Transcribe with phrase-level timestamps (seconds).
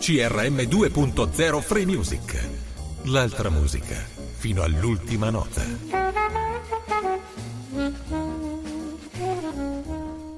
[0.00, 2.48] CRM 2.0 Free Music.
[3.04, 5.62] L'altra musica fino all'ultima nota.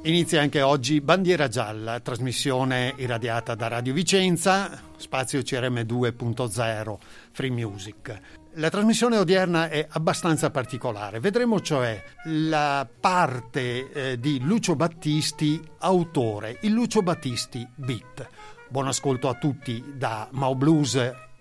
[0.02, 6.96] Inizia anche oggi Bandiera Gialla, trasmissione irradiata da Radio Vicenza, spazio CRM 2.0
[7.30, 8.20] Free Music.
[8.54, 11.20] La trasmissione odierna è abbastanza particolare.
[11.20, 18.28] Vedremo cioè la parte eh, di Lucio Battisti, autore, il Lucio Battisti Beat.
[18.72, 20.98] Buon ascolto a tutti da Mau Blues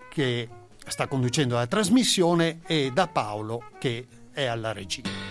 [0.09, 0.49] che
[0.85, 5.30] sta conducendo la trasmissione e da Paolo che è alla regia.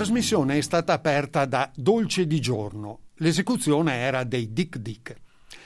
[0.00, 3.00] Trasmissione è stata aperta da Dolce di giorno.
[3.16, 5.14] L'esecuzione era dei Dick Dick.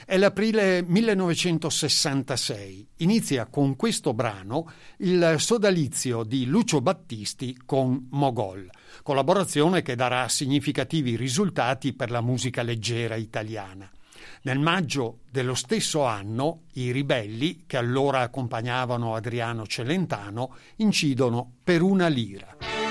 [0.05, 2.85] È l'aprile 1966.
[2.97, 8.69] Inizia con questo brano il sodalizio di Lucio Battisti con Mogol,
[9.03, 13.89] collaborazione che darà significativi risultati per la musica leggera italiana.
[14.41, 22.09] Nel maggio dello stesso anno i ribelli, che allora accompagnavano Adriano Celentano, incidono per una
[22.09, 22.83] lira.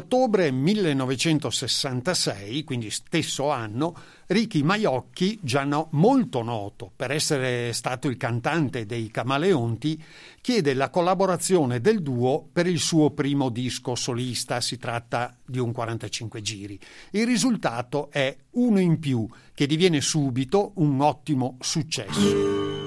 [0.00, 3.94] Nell'ottobre 1966, quindi stesso anno,
[4.28, 10.02] Ricky Maiocchi, già no, molto noto per essere stato il cantante dei Camaleonti,
[10.40, 15.70] chiede la collaborazione del duo per il suo primo disco solista, si tratta di un
[15.70, 16.80] 45 giri.
[17.10, 22.78] Il risultato è uno in più, che diviene subito un ottimo successo.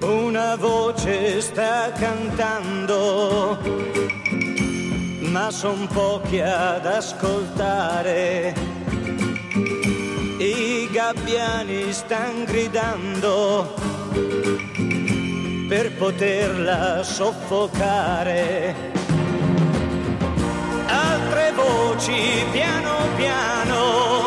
[0.00, 3.95] Una voce sta cantando
[5.36, 8.54] ma son pochi ad ascoltare.
[10.38, 13.74] I gabbiani stan gridando
[15.68, 18.74] per poterla soffocare.
[20.86, 24.25] Altre voci piano piano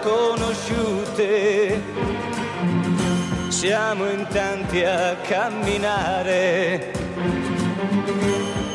[0.00, 1.80] sconosciute
[3.48, 6.92] siamo in tanti a camminare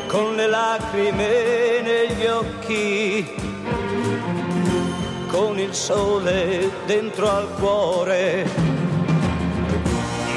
[0.07, 3.36] con le lacrime negli occhi,
[5.27, 8.48] con il sole dentro al cuore.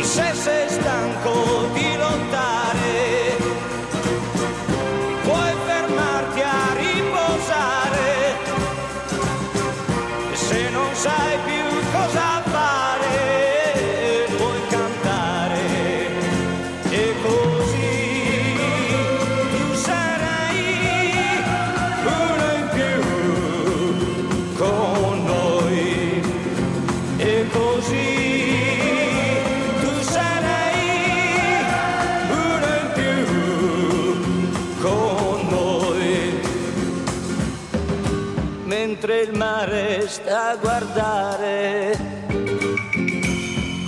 [0.01, 2.52] Se sei stanco di lottare,
[11.03, 11.62] Se non
[41.03, 41.99] a guardare,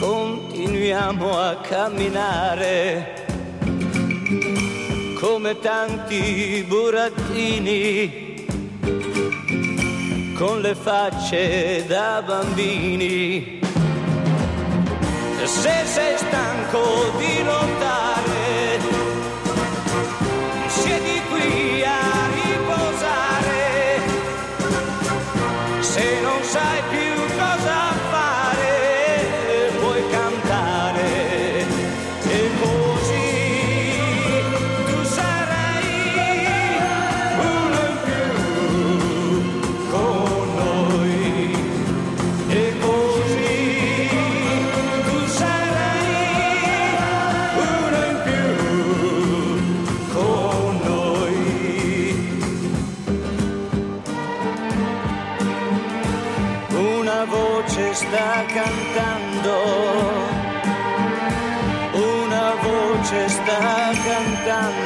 [0.00, 3.24] continuiamo a camminare
[5.20, 8.44] come tanti burattini
[10.34, 13.60] con le facce da bambini.
[15.44, 18.23] Se sei stanco di lottare,
[63.14, 64.83] voce sta cantando.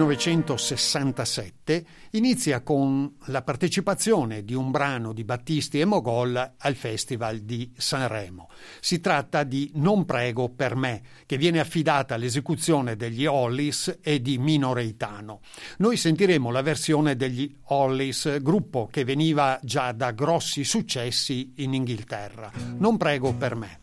[0.00, 7.70] 1967 inizia con la partecipazione di un brano di Battisti e Mogol al Festival di
[7.76, 8.48] Sanremo.
[8.80, 14.38] Si tratta di Non prego per me, che viene affidata all'esecuzione degli Hollis e di
[14.38, 15.40] Mino Reitano.
[15.78, 22.50] Noi sentiremo la versione degli Hollis, gruppo che veniva già da grossi successi in Inghilterra.
[22.78, 23.78] Non prego per me.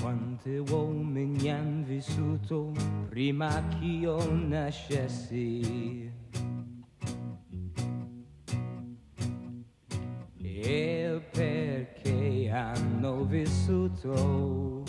[0.00, 2.72] Quante uomini han vissuto
[3.08, 6.12] prima che io nascessi?
[10.40, 14.84] E perché hanno vissuto?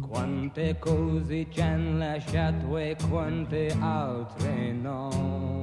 [0.00, 5.61] Quante cose ci hanno lasciato e quante altre no?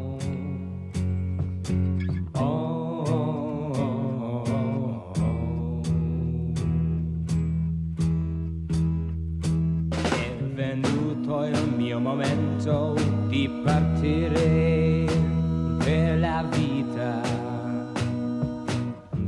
[12.09, 12.95] Momento
[13.27, 15.05] di partire
[15.77, 17.21] per la vita.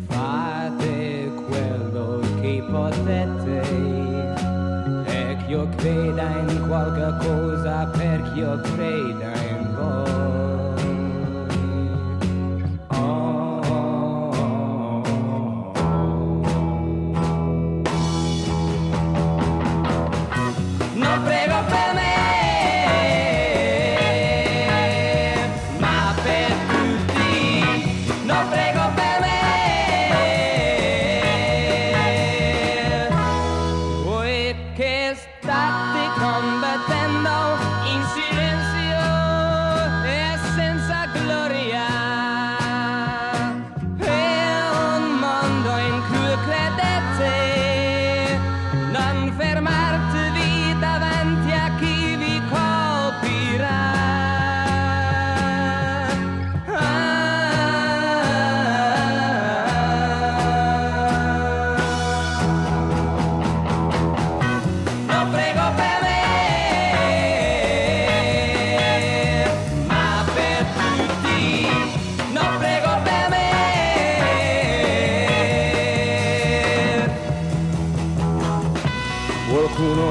[0.08, 3.62] Fate quello che potete
[5.06, 9.21] e che io creda in qualche cosa perché io creda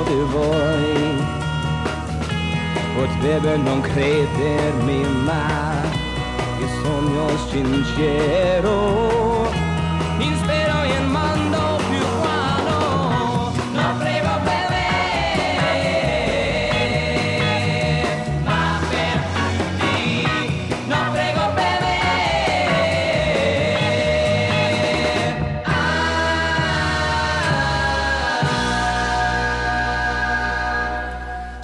[0.00, 1.14] Qualcuno di voi
[2.94, 5.82] potrebbe non credermi, ma
[6.58, 9.19] il sogno sincero.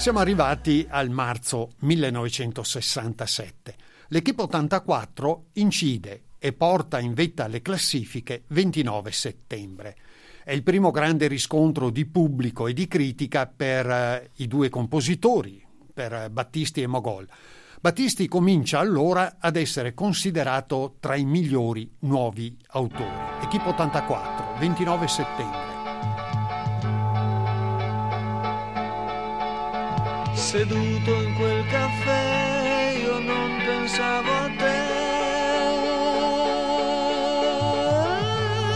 [0.06, 3.74] Siamo arrivati al marzo 1967.
[4.10, 9.96] L'Equipe 84 incide e porta in vetta alle classifiche 29 settembre.
[10.44, 15.60] È il primo grande riscontro di pubblico e di critica per eh, i due compositori,
[15.92, 17.26] per Battisti e Mogol.
[17.80, 23.42] Battisti comincia allora ad essere considerato tra i migliori nuovi autori.
[23.42, 25.75] Equipe 84, 29 settembre.
[30.36, 34.74] Seduto in quel caffè io non pensavo a te.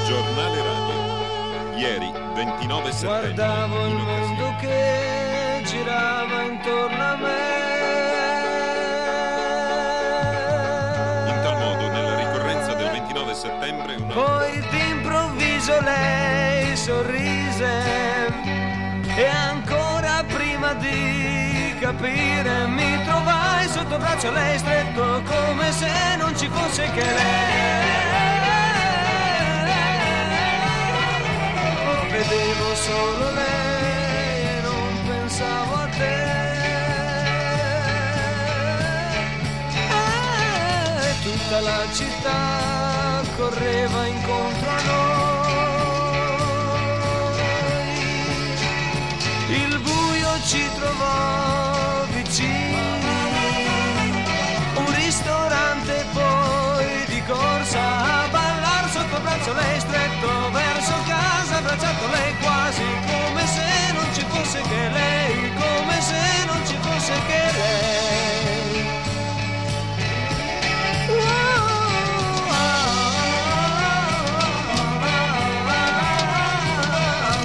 [0.07, 1.77] Giornale radio.
[1.77, 3.35] Ieri, 29 settembre.
[3.35, 4.10] Guardavo il
[22.01, 27.99] capire mi trovai sotto braccio lei stretto come se non ci fosse che lei.
[32.11, 36.29] Vedevo solo lei e non pensavo a te.
[41.07, 45.29] E tutta la città correva incontro a noi.
[50.43, 51.50] Ci trovò
[59.51, 65.53] braccio lei stretto verso casa, abbracciato lei quasi come se non ci fosse che lei,
[65.55, 68.29] come se non ci fosse che lei.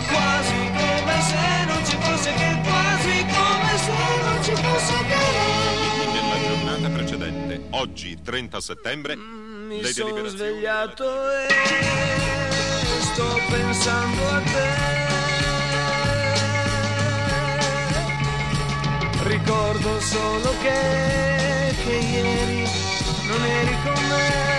[0.08, 3.94] Quasi come se non ci fosse che quasi come se
[4.24, 6.14] non ci fosse che lei.
[6.14, 9.18] Nella giornata precedente, oggi 30 settembre,
[9.86, 11.48] Mi sono svegliato e
[13.02, 14.94] sto pensando a te.
[19.26, 22.68] Ricordo solo che, che ieri
[23.28, 24.55] non eri con me.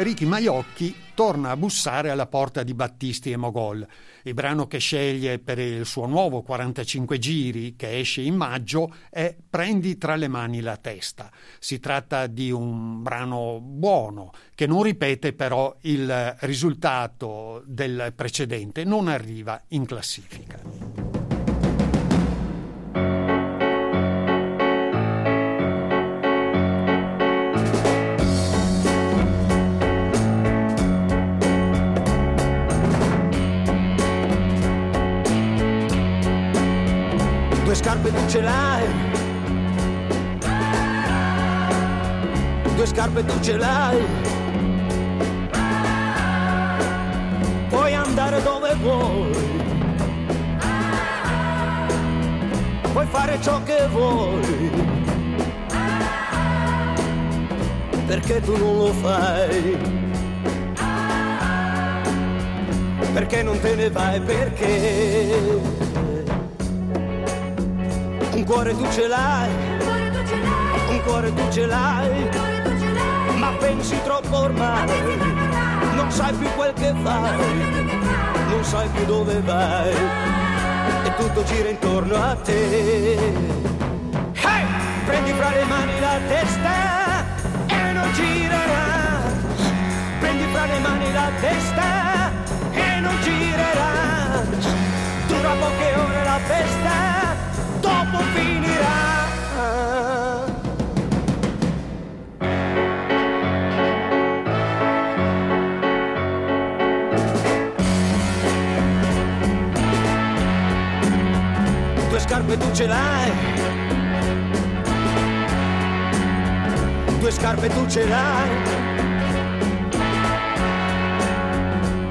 [0.00, 3.84] Ricky Maiocchi torna a bussare alla porta di Battisti e Mogol.
[4.22, 9.34] Il brano che sceglie per il suo nuovo 45 giri, che esce in maggio, è
[9.50, 11.32] Prendi tra le mani la testa.
[11.58, 19.08] Si tratta di un brano buono, che non ripete però il risultato del precedente, non
[19.08, 21.07] arriva in classifica.
[38.28, 38.86] Ce l'hai.
[42.76, 44.02] Due scarpe tu ce l'hai.
[47.68, 49.30] Puoi andare dove vuoi.
[52.92, 54.70] Puoi fare ciò che vuoi.
[58.06, 59.96] Perché tu non lo fai?
[63.18, 65.58] perché non te ne vai, perché
[68.48, 69.50] cuore tu ce l'hai,
[70.88, 72.30] un cuore tu ce l'hai,
[73.36, 74.88] ma pensi troppo ormai,
[75.94, 77.36] non sai più quel che fai,
[78.48, 79.92] non sai più dove vai,
[81.04, 83.16] e tutto gira intorno a te.
[84.32, 84.64] Hey!
[85.04, 87.24] Prendi fra le mani la testa
[87.66, 89.20] e non girerà,
[90.20, 92.30] prendi fra le mani la testa
[92.72, 93.92] e non girerà,
[95.26, 97.17] dura poche ore la festa,
[112.20, 113.32] scarpe tu ce l'hai,
[117.20, 118.88] due scarpe tu ce l'hai.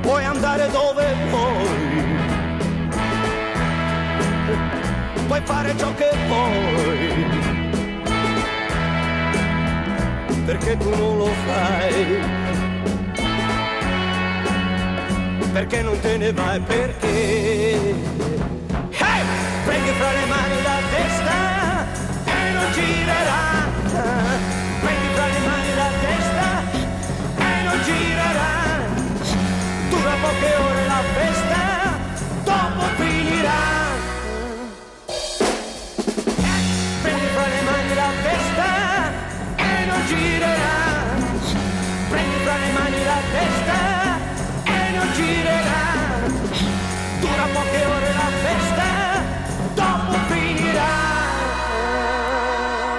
[0.02, 1.07] puoi andare dove
[5.38, 7.26] puoi fare ciò che vuoi,
[10.46, 12.20] perché tu non lo fai,
[15.52, 17.08] perché non te ne vai, perché?
[18.92, 19.22] Hey!
[19.66, 21.86] prendi fra le mani la testa
[22.26, 23.66] e non girerà,
[24.82, 26.48] prendi fra le mani la testa
[27.38, 28.56] e non girerà.
[29.90, 31.98] Dura poche ore la festa,
[32.44, 33.77] dopo finirà.
[47.58, 49.24] Dura poche ore la festa,
[49.74, 50.94] dopo finirà.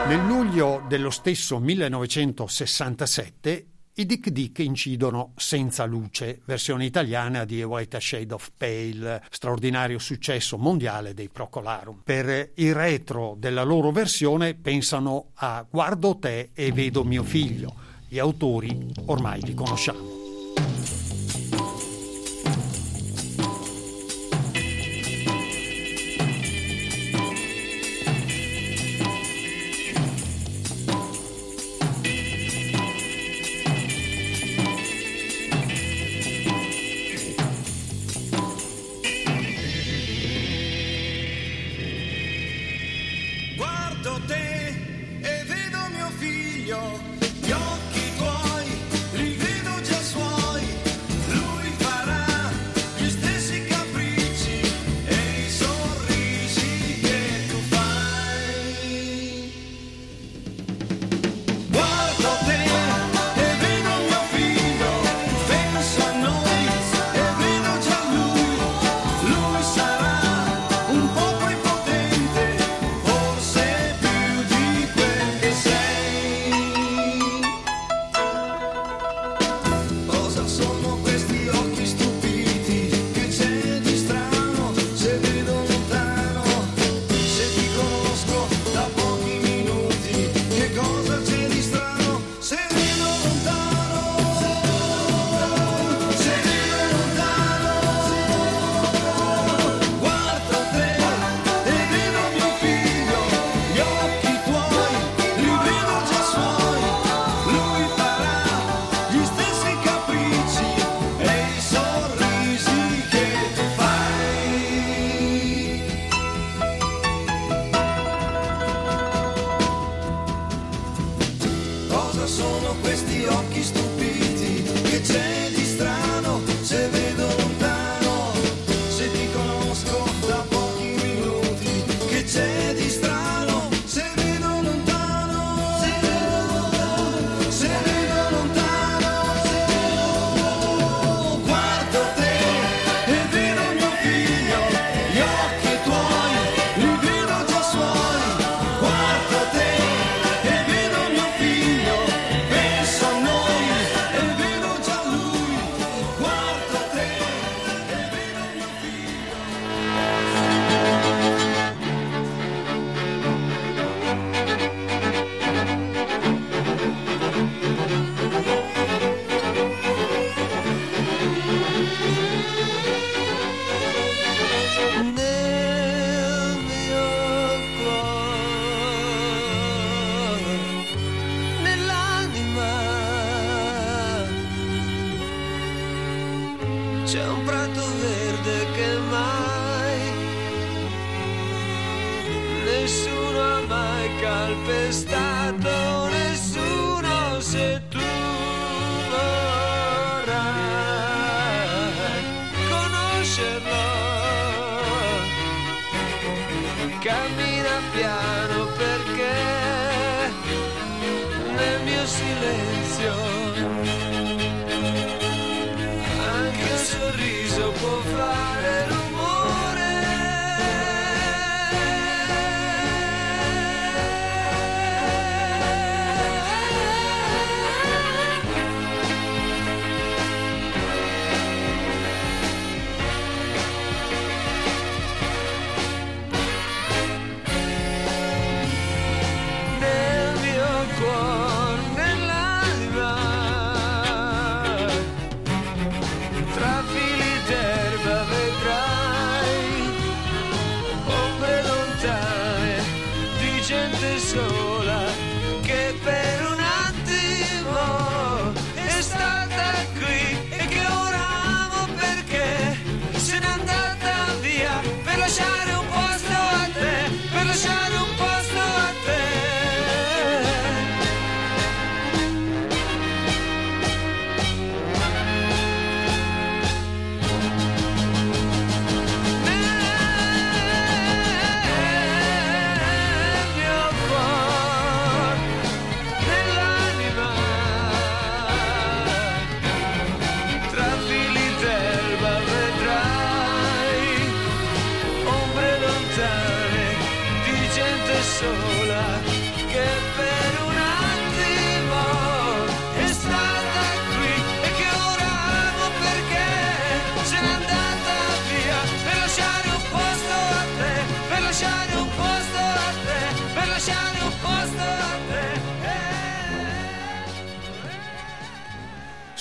[0.07, 3.67] Nel luglio dello stesso 1967
[3.99, 9.99] i Dick Dick incidono Senza luce, versione italiana di A White Shade of Pale, straordinario
[9.99, 12.03] successo mondiale dei Procolarum.
[12.05, 17.75] Per il retro della loro versione pensano a Guardo te e vedo mio figlio.
[18.07, 20.18] Gli autori ormai li conosciamo.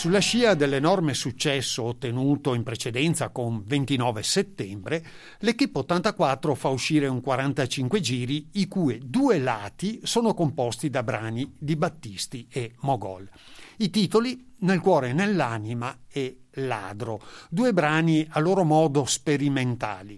[0.07, 5.05] Sulla scia dell'enorme successo ottenuto in precedenza con 29 settembre,
[5.39, 11.53] l'Equipe 84 fa uscire un 45 giri i cui due lati sono composti da brani
[11.59, 13.29] di Battisti e Mogol.
[13.79, 20.17] I titoli Nel cuore e nell'anima e Ladro, due brani a loro modo sperimentali.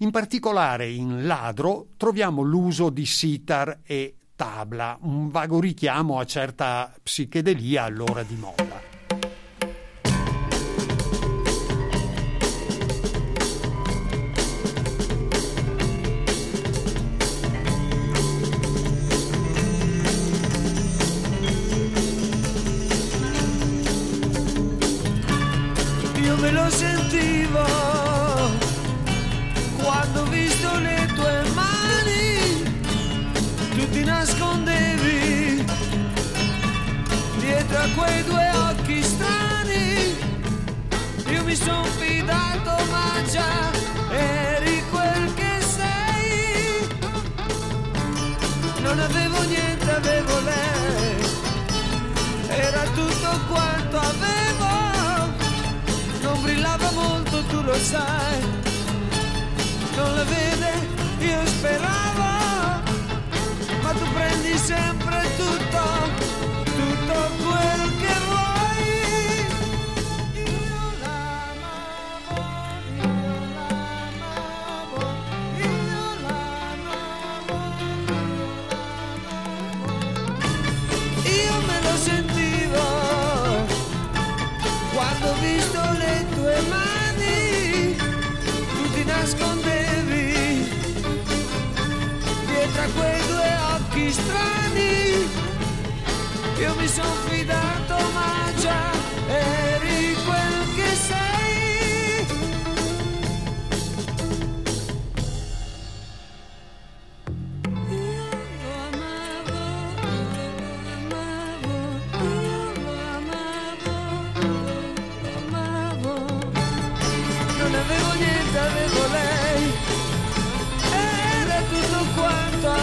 [0.00, 6.94] In particolare in Ladro troviamo l'uso di sitar e tabla, un vago richiamo a certa
[7.02, 8.69] psichedelia all'ora di moda.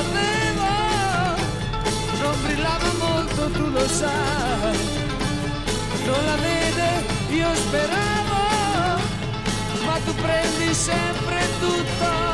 [0.02, 0.70] avevo,
[2.22, 4.78] non brillava molto, tu lo sai,
[6.06, 6.88] non la vede,
[7.30, 8.42] io speravo,
[9.86, 12.27] ma tu prendi sempre tutto.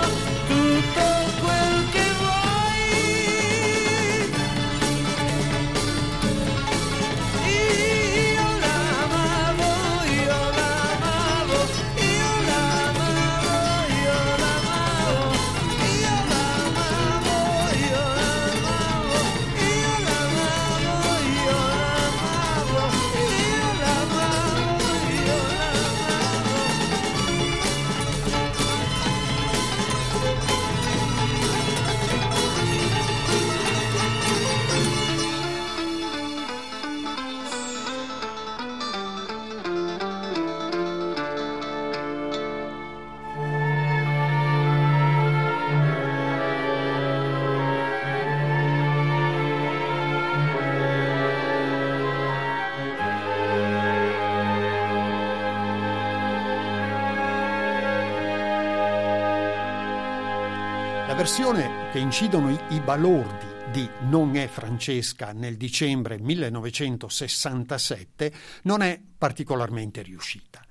[62.13, 68.31] Versione che incidono i, i balordi di Non è Francesca nel dicembre 1967
[68.63, 70.61] non è particolarmente riuscita.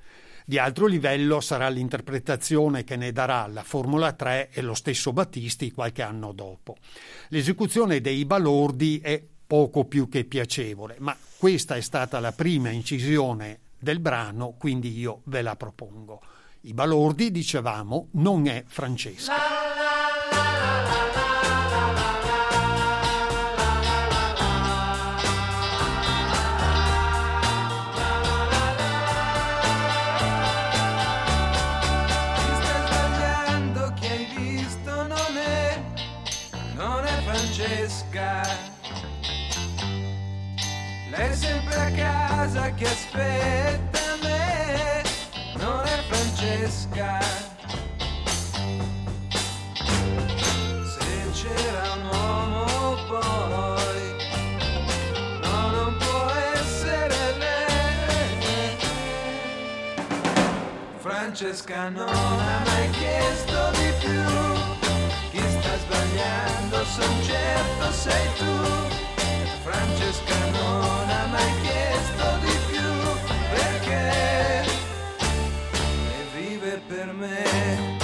[0.45, 5.73] Di altro livello sarà l'interpretazione che ne darà la Formula 3 e lo stesso Battisti
[5.73, 6.77] qualche anno dopo.
[7.29, 13.59] L'esecuzione dei balordi è poco più che piacevole, ma questa è stata la prima incisione
[13.79, 16.23] del brano, quindi io ve la propongo.
[16.63, 19.62] I balordi, dicevamo, non è Francesca.
[41.95, 45.03] Casa che aspetta me
[45.57, 47.21] non è Francesca.
[50.93, 54.03] Se c'era un uomo poi,
[55.43, 58.77] no, non può essere lei.
[60.99, 64.25] Francesca non ha mai chiesto di più.
[65.31, 69.12] Chi sta sbagliando, son certo sei tu.
[69.63, 72.83] Francesca non ha mai chiesto di più
[73.55, 74.65] perché
[76.11, 78.02] e vive per me.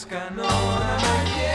[0.00, 1.49] Francesca non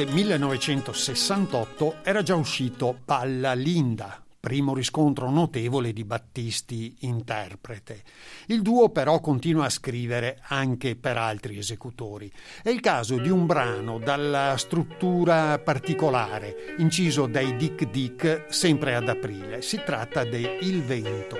[0.00, 8.02] aprile 1968 era già uscito Palla Linda, primo riscontro notevole di Battisti interprete.
[8.46, 12.32] Il duo però continua a scrivere anche per altri esecutori.
[12.62, 19.08] È il caso di un brano dalla struttura particolare, inciso dai Dick Dick sempre ad
[19.08, 19.60] aprile.
[19.60, 21.36] Si tratta di Il vento.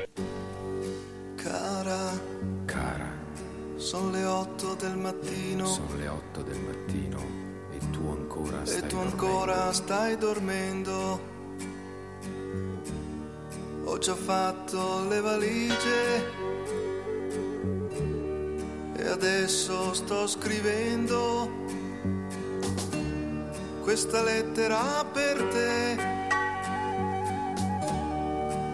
[1.37, 2.21] Cara,
[2.67, 3.11] Cara,
[3.77, 7.50] sono le otto del mattino sono le otto del mattino
[7.81, 11.29] e tu ancora stai tu ancora stai dormendo.
[13.85, 16.39] Ho già fatto le valigie
[18.97, 21.51] e adesso sto scrivendo
[23.83, 25.97] questa lettera per te.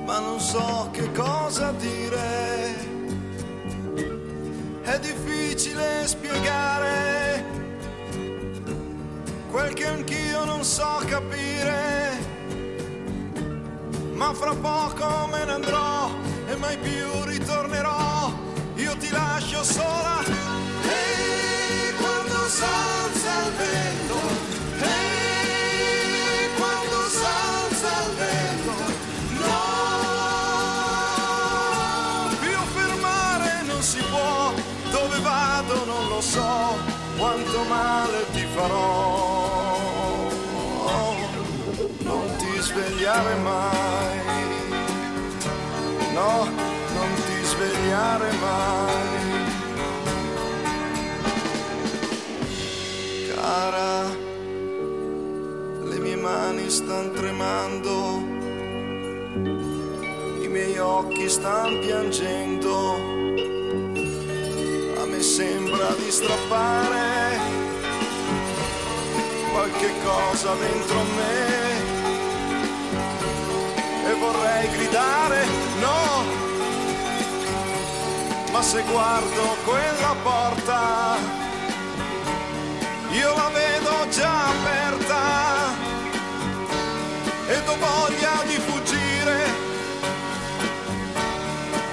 [0.04, 2.94] Ma non so che cosa dire.
[4.82, 7.15] È difficile spiegare
[9.56, 12.12] quel che anch'io non so capire.
[14.12, 16.10] Ma fra poco me ne andrò
[16.46, 18.34] e mai più ritornerò.
[18.74, 20.22] Io ti lascio sola.
[20.26, 24.18] Ehi, quando s'alza il vento.
[24.92, 28.74] Ehi, quando s'alza il vento.
[29.40, 29.56] No,
[32.40, 34.52] più fermare non si può.
[34.90, 36.76] Dove vado non lo so.
[37.16, 39.35] Quanto male ti farò.
[43.06, 44.18] svegliare mai,
[46.12, 46.44] no,
[46.94, 49.44] non ti svegliare mai.
[53.32, 54.10] Cara,
[55.84, 58.24] le mie mani stanno tremando,
[60.42, 62.94] i miei occhi stanno piangendo,
[65.00, 67.38] a me sembra di strappare
[69.52, 71.65] qualche cosa dentro me
[74.56, 75.44] vorrei gridare
[75.80, 76.24] no,
[78.52, 81.16] ma se guardo quella porta
[83.10, 85.84] io la vedo già aperta.
[87.48, 89.44] E ho voglia di fuggire,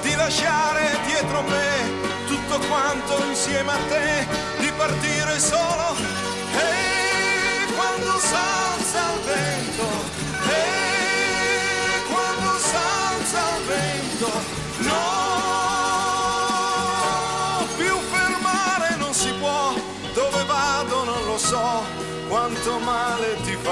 [0.01, 4.27] di lasciare dietro me tutto quanto insieme a te,
[4.59, 5.95] di partire solo.
[6.57, 9.87] E quando salza il vento,
[10.49, 10.92] e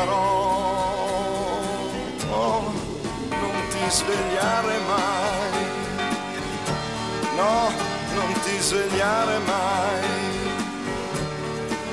[0.01, 0.49] farò.
[2.31, 2.61] Oh,
[3.29, 5.65] non ti svegliare mai,
[7.35, 7.71] no,
[8.15, 10.07] non ti svegliare mai,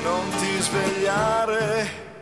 [0.03, 1.67] non ti svegliare.
[1.67, 2.18] Mai,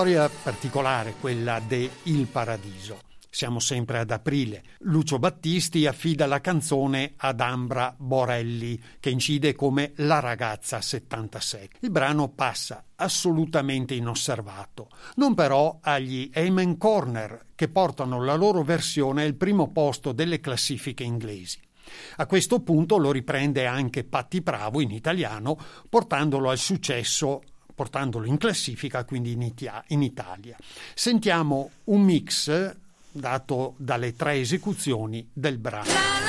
[0.00, 3.00] Storia particolare quella de Il Paradiso.
[3.28, 4.62] Siamo sempre ad aprile.
[4.78, 11.68] Lucio Battisti affida la canzone ad Ambra Borelli, che incide come La ragazza 76.
[11.80, 19.24] Il brano passa assolutamente inosservato, non però agli Amen Corner, che portano la loro versione
[19.24, 21.60] al primo posto delle classifiche inglesi.
[22.16, 25.58] A questo punto lo riprende anche Patti Bravo in italiano,
[25.90, 27.42] portandolo al successo
[27.80, 30.54] portandolo in classifica, quindi in, Itia- in Italia.
[30.92, 32.76] Sentiamo un mix
[33.10, 36.19] dato dalle tre esecuzioni del brano.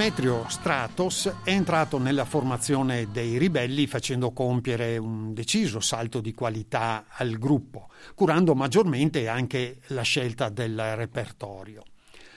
[0.00, 7.04] Demetrio Stratos è entrato nella formazione dei ribelli facendo compiere un deciso salto di qualità
[7.06, 11.82] al gruppo, curando maggiormente anche la scelta del repertorio.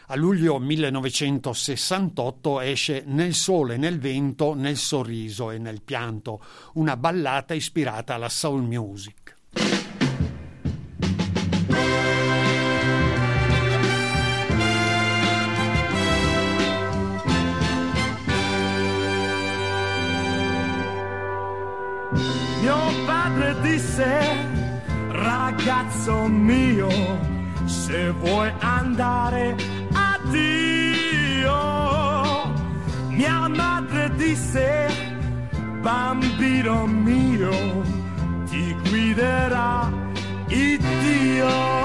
[0.08, 6.44] A luglio 1968 esce Nel sole, nel vento, nel sorriso e nel pianto,
[6.74, 9.38] una ballata ispirata alla soul music.
[23.34, 24.06] padre disse,
[25.10, 26.90] ragazzo mio,
[27.66, 29.56] se vuoi andare
[29.94, 31.52] a Dio.
[33.10, 34.88] Mia madre disse,
[35.82, 37.84] bambino mio,
[38.50, 39.92] ti guiderà
[40.48, 41.82] il Dio.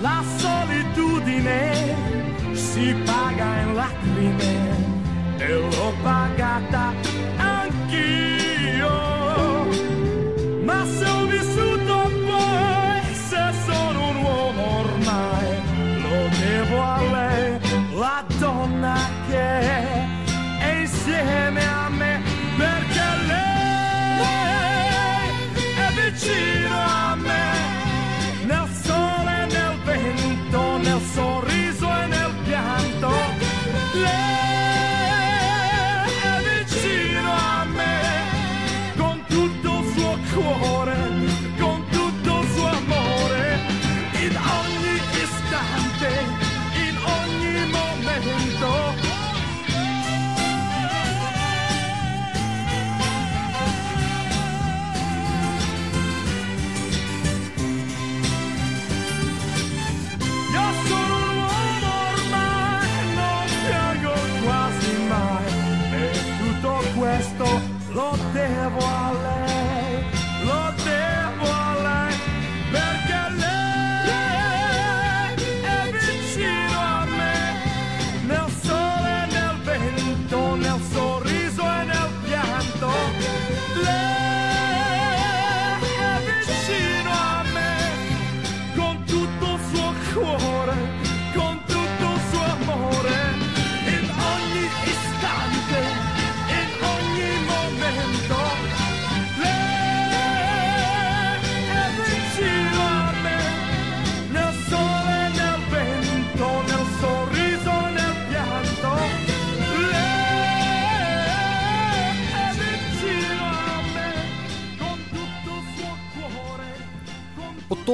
[0.00, 1.96] La solitudine
[2.52, 3.23] si parla
[3.84, 7.13] lacrime, eu vou pagar, tá?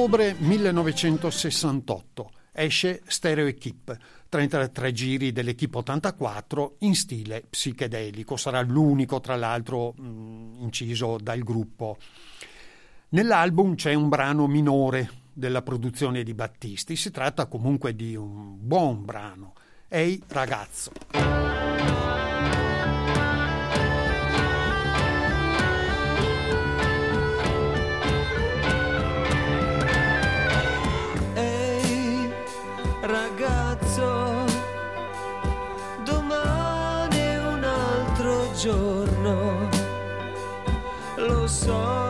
[0.00, 3.94] ottobre 1968 esce Stereo Equip,
[4.30, 11.98] 33 giri dell'Equipe 84 in stile psichedelico, sarà l'unico tra l'altro mm, inciso dal gruppo.
[13.10, 19.04] Nell'album c'è un brano minore della produzione di Battisti, si tratta comunque di un buon
[19.04, 19.52] brano,
[19.86, 20.92] Ehi ragazzo.
[33.02, 34.44] ragazzo,
[36.04, 39.68] domani un altro giorno,
[41.16, 42.09] lo so.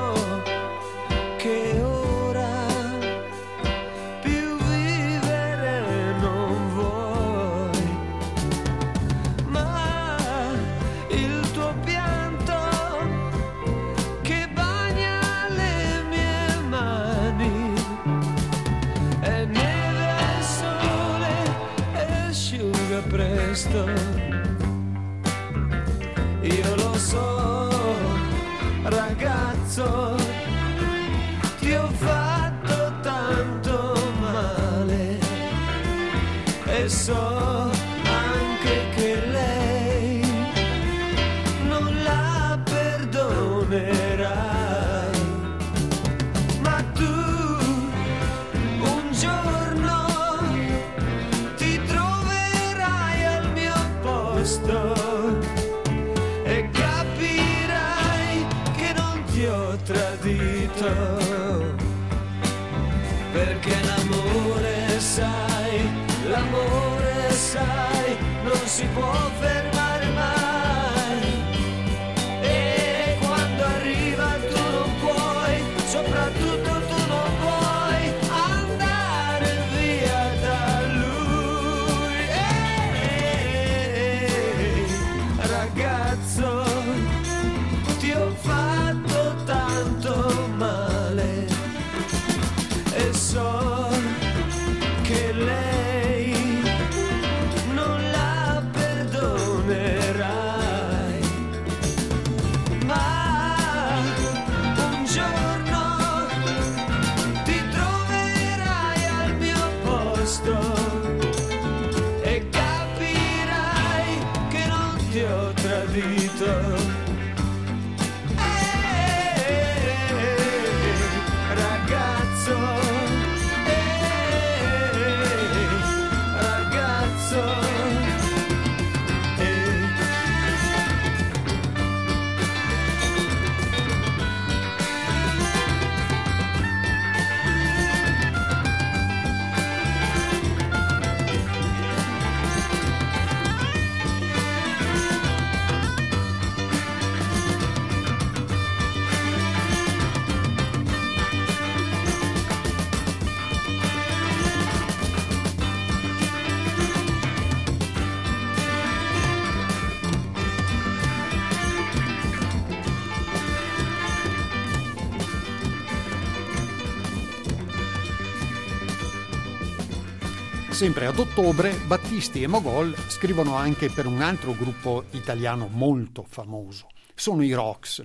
[170.81, 176.87] Sempre ad ottobre, Battisti e Mogol scrivono anche per un altro gruppo italiano molto famoso.
[177.15, 178.03] Sono i Rocks.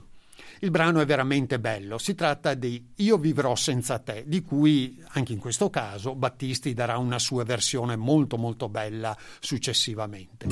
[0.60, 5.32] Il brano è veramente bello, si tratta di Io vivrò senza te, di cui anche
[5.32, 10.46] in questo caso Battisti darà una sua versione molto molto bella successivamente.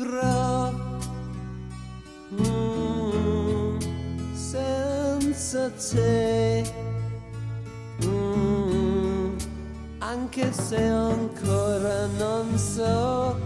[0.00, 0.72] Vivrò
[2.32, 3.78] mm,
[4.32, 6.64] senza te.
[8.04, 9.36] Mm,
[9.98, 13.38] anche se ancora non so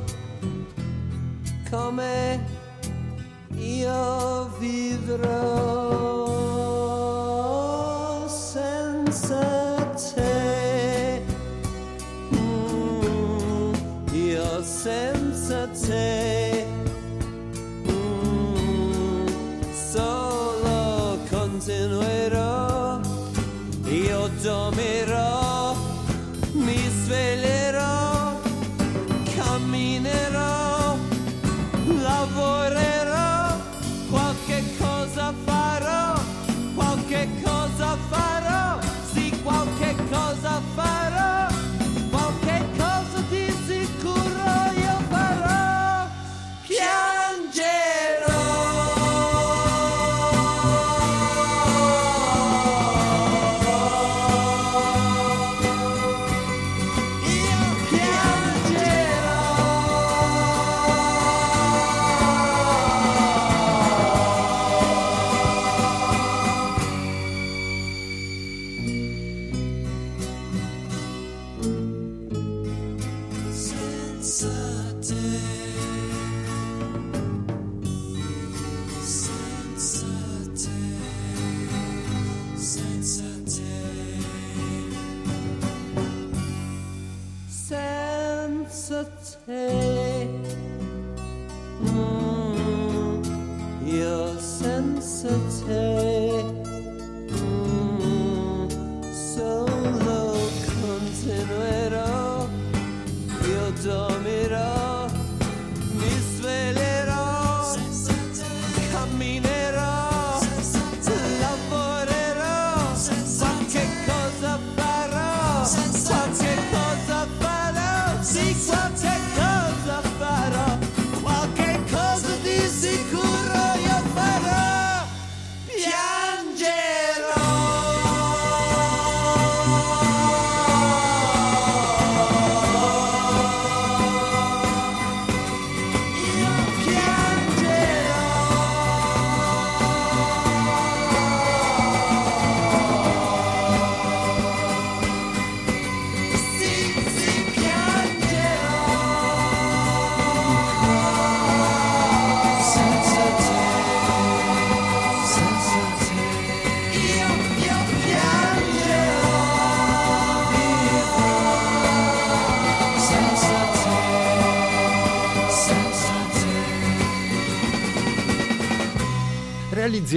[1.70, 2.46] come
[3.56, 6.23] io vivrò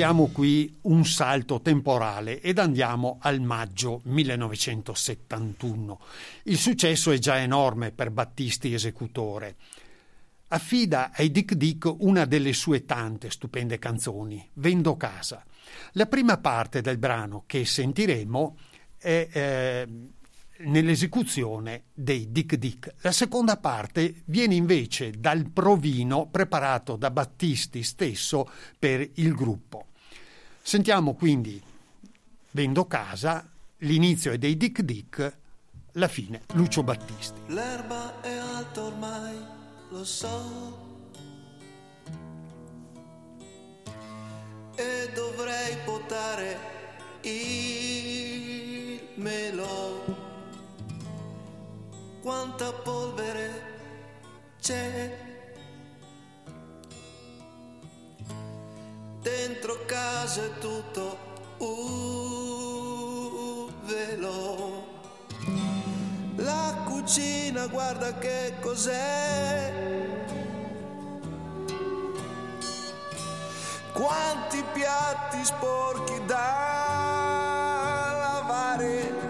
[0.08, 5.99] Realizziamo qui un salto temporale ed andiamo al maggio 1971.
[6.43, 9.58] Il successo è già enorme per Battisti esecutore.
[10.47, 15.43] Affida ai Dick Dick una delle sue tante stupende canzoni, Vendo casa.
[15.91, 18.58] La prima parte del brano che sentiremo
[18.97, 19.88] è eh,
[20.60, 22.93] nell'esecuzione dei Dick Dick.
[23.01, 28.49] La seconda parte viene invece dal provino preparato da Battisti stesso
[28.80, 29.88] per il gruppo.
[30.68, 31.63] Sentiamo quindi
[32.51, 35.38] Vendo casa, l'inizio è dei Dick Dick,
[35.93, 37.39] la fine Lucio Battisti.
[37.53, 39.38] L'erba è alta ormai,
[39.91, 41.05] lo so.
[44.76, 46.57] E dovrei potare
[47.22, 50.03] il melo.
[52.22, 53.63] Quanta polvere
[54.59, 55.27] c'è
[59.28, 61.18] dentro casa è tutto
[61.58, 64.86] un velo.
[66.38, 70.06] La cucina, guarda che cos'è.
[73.92, 76.46] quanti piatti sporchi da
[78.22, 79.27] lavare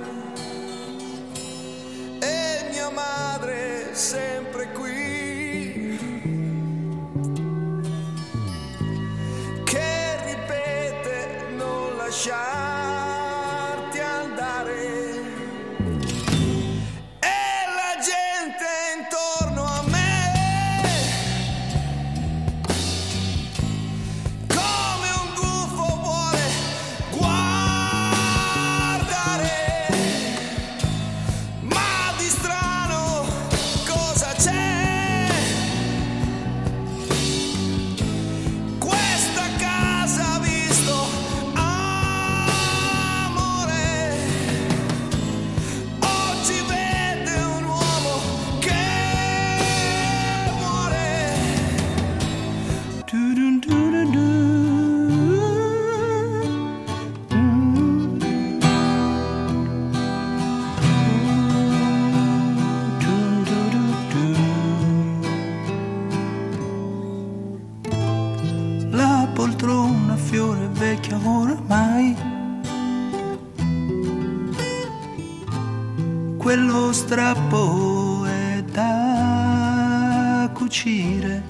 [77.09, 81.41] È da cucire.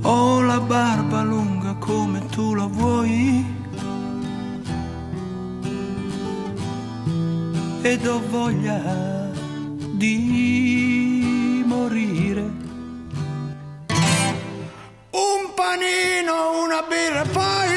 [0.00, 3.44] Ho la barba lunga come tu la vuoi.
[7.82, 9.30] Ed ho voglia
[9.92, 12.50] di morire.
[15.10, 17.69] Un panino, una birra poi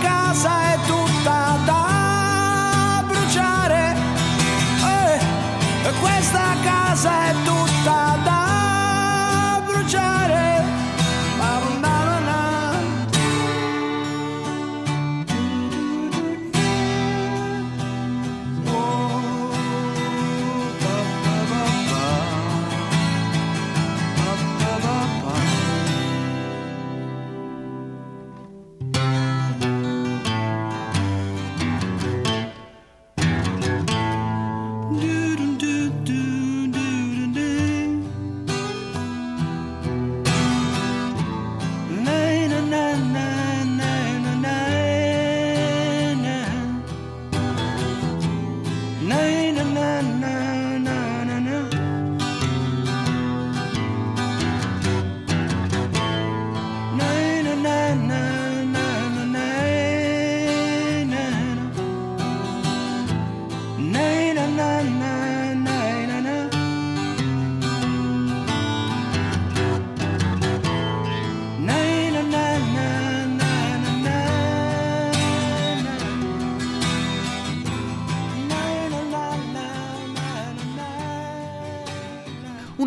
[0.00, 0.67] casa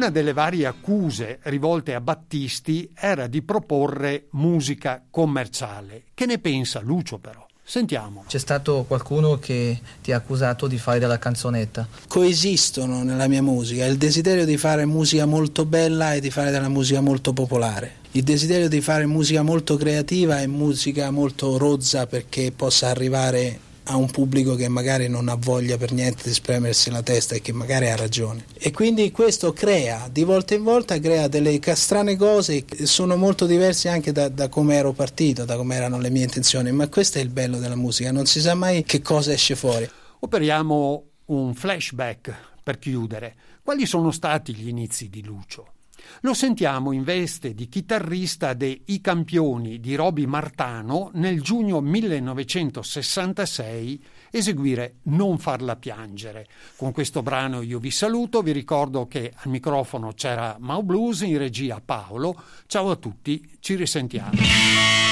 [0.02, 6.06] Una delle varie accuse rivolte a Battisti era di proporre musica commerciale.
[6.16, 7.46] Che ne pensa Lucio però?
[7.64, 8.24] Sentiamo.
[8.26, 11.88] C'è stato qualcuno che ti ha accusato di fare della canzonetta?
[12.08, 16.68] coesistono nella mia musica il desiderio di fare musica molto bella e di fare della
[16.68, 17.98] musica molto popolare.
[18.14, 23.96] Il desiderio di fare musica molto creativa e musica molto rozza perché possa arrivare a
[23.96, 27.52] un pubblico che magari non ha voglia per niente di spremersi la testa e che
[27.52, 28.46] magari ha ragione.
[28.54, 33.46] E quindi questo crea, di volta in volta, crea delle strane cose che sono molto
[33.46, 37.18] diverse anche da, da come ero partito, da come erano le mie intenzioni, ma questo
[37.18, 39.90] è il bello della musica, non si sa mai che cosa esce fuori.
[40.20, 43.36] Operiamo un flashback per chiudere.
[43.64, 45.81] Quali sono stati gli inizi di Lucio?
[46.22, 54.04] Lo sentiamo in veste di chitarrista dei I Campioni di Roby Martano nel giugno 1966
[54.32, 56.48] eseguire Non farla piangere.
[56.76, 61.38] Con questo brano io vi saluto, vi ricordo che al microfono c'era Mau Blues, in
[61.38, 62.42] regia Paolo.
[62.68, 65.11] Ciao a tutti, ci risentiamo.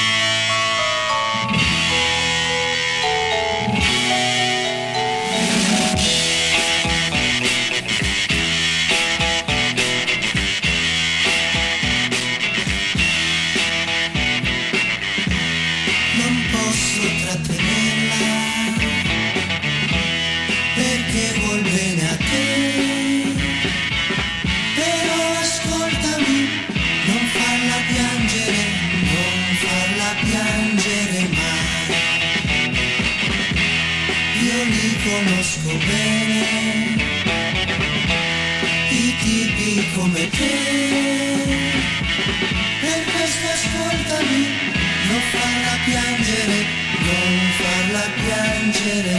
[35.20, 36.98] conosco bene
[38.90, 40.58] i tipi come te.
[42.82, 44.42] Per questo ascoltami,
[45.10, 46.58] non farla piangere,
[47.06, 49.19] non farla piangere.